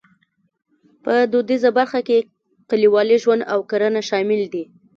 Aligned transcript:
په 1.03 1.13
دودیزه 1.31 1.69
برخه 1.77 1.99
کې 2.07 2.17
کلیوالي 2.69 3.17
ژوند 3.23 3.41
او 3.53 3.59
کرنه 3.69 4.01
شامل 4.09 4.41
دي. 4.53 4.63